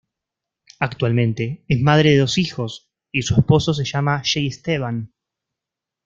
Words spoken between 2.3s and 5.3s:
hijos y su esposo se llama Jay Esteban.